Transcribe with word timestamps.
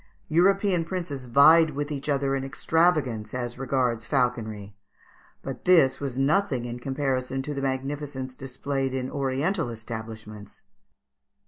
European 0.29 0.83
princes 0.83 1.25
vied 1.25 1.75
with 1.75 1.91
each 1.91 2.09
other 2.09 2.33
in 2.35 2.43
extravagance 2.43 3.35
as 3.35 3.59
regards 3.59 4.07
falconry; 4.07 4.75
but 5.43 5.65
this 5.65 5.99
was 5.99 6.17
nothing 6.17 6.65
in 6.65 6.79
comparison 6.79 7.43
to 7.43 7.53
the 7.53 7.61
magnificence 7.61 8.33
displayed 8.33 8.95
in 8.95 9.11
oriental 9.11 9.69
establishments. 9.69 10.63